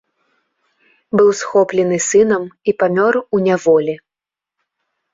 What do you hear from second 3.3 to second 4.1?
у няволі.